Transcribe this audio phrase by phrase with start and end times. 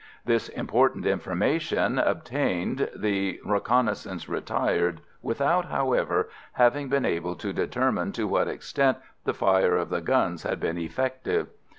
[0.25, 8.27] This important information obtained, the reconnaissance retired, without, however, having been able to determine to
[8.27, 11.49] what extent the fire of the guns had been effective.